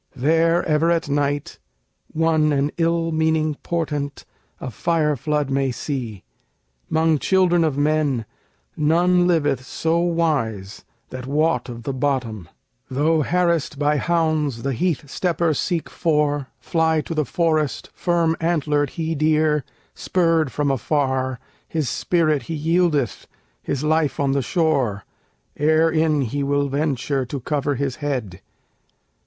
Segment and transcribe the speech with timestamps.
[0.15, 1.59] There ever at night
[2.11, 4.25] one an ill meaning portent,
[4.59, 6.23] A fire flood may see;
[6.91, 8.25] 'mong children of men
[8.75, 12.49] None liveth so wise that wot of the bottom;
[12.89, 18.89] Though harassed by hounds the heath stepper seek for, Fly to the forest, firm antlered
[18.97, 19.63] he deer,
[19.93, 23.27] Spurred from afar, his spirit he yieldeth,
[23.61, 25.05] His life on the shore,
[25.57, 28.41] ere in he will venture To cover his head.